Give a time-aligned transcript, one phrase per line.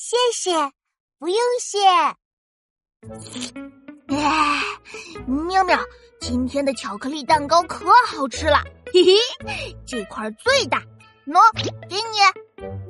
[0.00, 0.52] 谢谢，
[1.18, 1.76] 不用谢。
[4.14, 4.62] 哎，
[5.26, 5.76] 妙妙，
[6.20, 10.80] 今天的巧克力蛋糕可好吃了，嘿嘿，这块最大，
[11.26, 11.40] 喏，
[11.90, 12.20] 给你。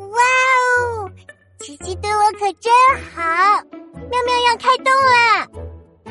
[0.04, 0.18] 哇
[0.90, 1.10] 哦，
[1.60, 2.70] 琪琪对我可真
[3.14, 3.22] 好。
[4.10, 5.46] 喵喵要开动了，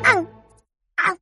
[0.02, 0.26] 嗯
[0.96, 1.16] 啊，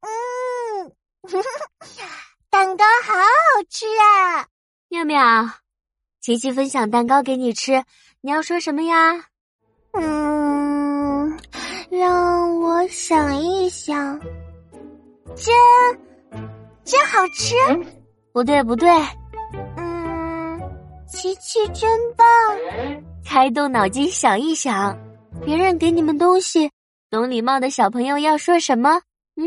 [0.00, 0.92] 嗯，
[2.50, 4.48] 蛋糕好好吃啊！
[4.88, 5.48] 喵喵，
[6.24, 7.84] 琪琪分享蛋糕给你吃，
[8.22, 9.26] 你要说什么呀？
[9.92, 11.38] 嗯。
[11.90, 14.18] 让我想一想，
[15.36, 15.54] 真
[16.82, 17.54] 真好吃。
[18.32, 18.88] 不对，不对。
[19.76, 20.58] 嗯，
[21.06, 22.26] 琪琪真棒。
[23.22, 24.98] 开动脑筋想一想，
[25.44, 26.70] 别人给你们东西，
[27.10, 28.98] 懂礼貌的小朋友要说什么？
[29.36, 29.46] 嗯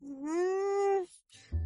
[0.00, 1.04] 嗯，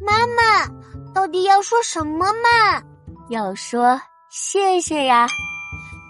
[0.01, 2.81] 妈妈到底要说什么嘛？
[3.29, 5.27] 要说谢谢呀，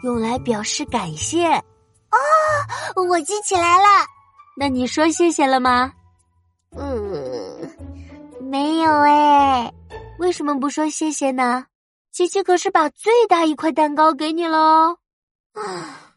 [0.03, 1.48] 用来表示感谢。
[1.48, 4.05] 哦，我记起来了。
[4.55, 5.91] 那你说谢谢了吗？
[6.76, 7.77] 嗯，
[8.41, 9.71] 没有哎。
[10.20, 11.65] 为什么不说谢谢呢？
[12.12, 14.98] 琪琪可是把最大一块蛋糕给你了。
[15.54, 16.15] 啊，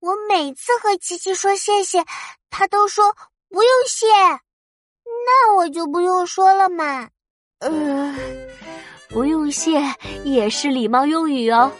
[0.00, 2.02] 我每次和琪琪说谢谢，
[2.48, 3.14] 他都说
[3.50, 4.06] 不用谢。
[5.26, 7.08] 那我就不用说了嘛。
[7.68, 8.14] 嗯，
[9.08, 9.82] 不用谢
[10.24, 11.70] 也是礼貌用语哦，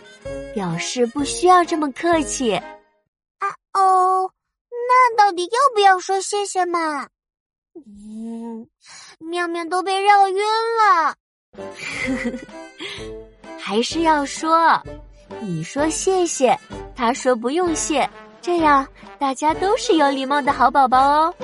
[0.54, 2.54] 表示不需要这么客气。
[2.54, 4.30] 啊哦，
[4.70, 7.06] 那到底要不要说谢谢嘛？
[7.74, 8.66] 嗯，
[9.18, 10.42] 妙妙都被绕晕
[10.78, 11.14] 了。
[13.58, 14.80] 还是要说，
[15.40, 16.58] 你说谢谢，
[16.94, 18.08] 他说不用谢，
[18.40, 18.86] 这样
[19.18, 21.34] 大家都是有礼貌的好宝宝哦。